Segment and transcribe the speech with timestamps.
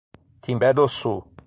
[0.41, 1.19] Timbé do Sul